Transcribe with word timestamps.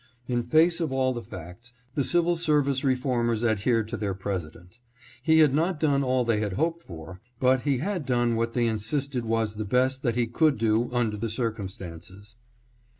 In 0.27 0.41
face 0.41 0.79
of 0.79 0.91
all 0.91 1.13
the 1.13 1.21
facts, 1.21 1.73
the 1.93 2.03
civil 2.03 2.35
service 2.35 2.83
reformers 2.83 3.43
adhered 3.43 3.87
to 3.89 3.97
their 3.97 4.15
President. 4.15 4.79
He 5.21 5.37
had 5.37 5.53
not 5.53 5.79
done 5.79 6.03
all 6.03 6.25
they 6.25 6.39
had 6.39 6.53
hoped 6.53 6.81
for, 6.81 7.21
but 7.39 7.61
he 7.69 7.77
had 7.77 8.07
done 8.07 8.35
what 8.35 8.53
they 8.53 8.65
insisted 8.65 9.25
was 9.25 9.57
the 9.57 9.63
best 9.63 10.01
that 10.01 10.15
he 10.15 10.25
could 10.25 10.57
do 10.57 10.89
under 10.91 11.17
the 11.17 11.29
circumstances. 11.29 12.37